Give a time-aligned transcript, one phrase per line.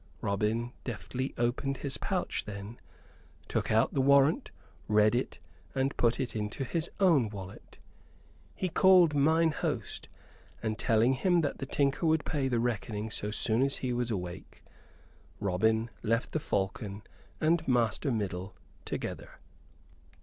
[0.19, 2.79] Robin deftly opened his pouch then,
[3.47, 4.49] took out the warrant,
[4.87, 5.37] read it,
[5.75, 7.77] and put it into his own wallet.
[8.55, 10.09] He called mine host,
[10.63, 14.63] and, telling him that the tinker would pay the reckoning so soon as he awoke,
[15.39, 17.03] Robin left the "Falcon"
[17.39, 18.55] and Master Middle
[18.85, 19.37] together.